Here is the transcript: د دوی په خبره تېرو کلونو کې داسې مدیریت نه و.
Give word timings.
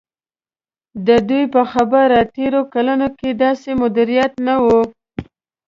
د 1.07 1.09
دوی 1.29 1.43
په 1.53 1.61
خبره 1.71 2.17
تېرو 2.35 2.61
کلونو 2.73 3.07
کې 3.19 3.29
داسې 3.43 3.69
مدیریت 3.81 4.33
نه 4.47 4.55
و. 4.63 4.65